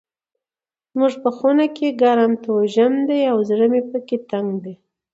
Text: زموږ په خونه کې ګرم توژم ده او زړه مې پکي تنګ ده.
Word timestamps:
زموږ 0.91 1.13
په 1.23 1.29
خونه 1.37 1.65
کې 1.75 1.97
ګرم 2.01 2.31
توژم 2.43 2.93
ده 3.09 3.17
او 3.31 3.37
زړه 3.49 3.65
مې 3.71 3.81
پکي 3.89 4.17
تنګ 4.29 4.49
ده. 4.63 4.73